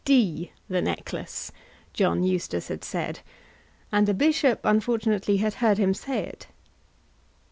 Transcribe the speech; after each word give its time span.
"D 0.03 0.51
the 0.67 0.81
necklace!" 0.81 1.51
John 1.93 2.23
Eustace 2.23 2.69
had 2.69 2.83
said, 2.83 3.19
and 3.91 4.07
the 4.07 4.15
bishop 4.15 4.61
unfortunately 4.63 5.37
had 5.37 5.53
heard 5.61 5.77
him 5.77 5.93
say 5.93 6.23
it! 6.25 6.47